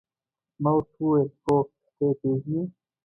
[0.61, 1.57] ما ورته وویل: هو،
[1.95, 2.61] ته يې پېژنې؟